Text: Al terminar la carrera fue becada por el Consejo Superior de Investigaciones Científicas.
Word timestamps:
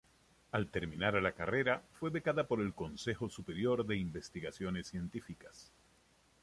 Al 0.51 0.67
terminar 0.71 1.21
la 1.21 1.31
carrera 1.31 1.83
fue 1.93 2.09
becada 2.09 2.47
por 2.47 2.59
el 2.59 2.73
Consejo 2.73 3.29
Superior 3.29 3.85
de 3.85 3.97
Investigaciones 3.97 4.87
Científicas. 4.87 5.69